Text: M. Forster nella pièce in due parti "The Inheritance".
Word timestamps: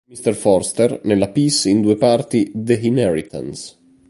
M. 0.09 0.33
Forster 0.35 0.89
nella 1.03 1.29
pièce 1.31 1.69
in 1.69 1.81
due 1.81 1.95
parti 1.95 2.51
"The 2.55 2.73
Inheritance". 2.73 3.75